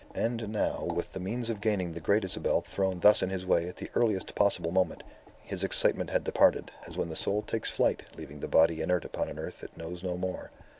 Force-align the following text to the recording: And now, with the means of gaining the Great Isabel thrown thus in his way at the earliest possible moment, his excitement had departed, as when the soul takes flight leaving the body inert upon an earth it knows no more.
And 0.15 0.49
now, 0.49 0.85
with 0.91 1.13
the 1.13 1.19
means 1.19 1.51
of 1.51 1.61
gaining 1.61 1.93
the 1.93 1.99
Great 1.99 2.23
Isabel 2.23 2.61
thrown 2.61 3.01
thus 3.01 3.21
in 3.21 3.29
his 3.29 3.45
way 3.45 3.67
at 3.69 3.75
the 3.75 3.91
earliest 3.93 4.33
possible 4.33 4.71
moment, 4.71 5.03
his 5.43 5.63
excitement 5.63 6.09
had 6.09 6.23
departed, 6.23 6.71
as 6.87 6.97
when 6.97 7.09
the 7.09 7.15
soul 7.15 7.43
takes 7.43 7.69
flight 7.69 8.01
leaving 8.17 8.39
the 8.39 8.47
body 8.47 8.81
inert 8.81 9.05
upon 9.05 9.29
an 9.29 9.37
earth 9.37 9.63
it 9.63 9.77
knows 9.77 10.01
no 10.01 10.17
more. 10.17 10.49